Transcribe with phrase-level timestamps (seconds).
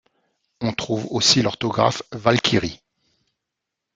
[0.61, 2.81] On trouve aussi l'orthographe Walkyrie.